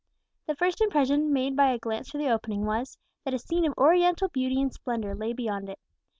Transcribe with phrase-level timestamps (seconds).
[0.47, 3.75] The first impression made by a glance through the opening was, that a scene of
[3.77, 5.77] Oriental beauty and splendour lay beyond it.